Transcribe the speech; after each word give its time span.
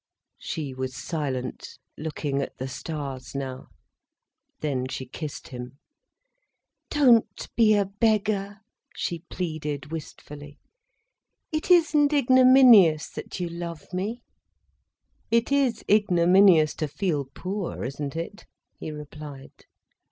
She 0.39 0.73
was 0.73 0.95
silent, 0.97 1.77
looking 1.95 2.41
at 2.41 2.57
the 2.57 2.67
stars 2.67 3.35
now. 3.35 3.67
Then 4.61 4.87
she 4.87 5.05
kissed 5.05 5.49
him. 5.49 5.77
"Don't 6.89 7.47
be 7.55 7.75
a 7.75 7.85
beggar," 7.85 8.61
she 8.95 9.19
pleaded, 9.29 9.91
wistfully. 9.91 10.57
"It 11.51 11.69
isn't 11.69 12.13
ignominious 12.13 13.09
that 13.11 13.39
you 13.39 13.47
love 13.47 13.93
me." 13.93 14.23
"It 15.29 15.51
is 15.51 15.85
ignominious 15.87 16.73
to 16.77 16.87
feel 16.87 17.25
poor, 17.35 17.83
isn't 17.83 18.15
it?" 18.15 18.47
he 18.79 18.89
replied. 18.89 19.51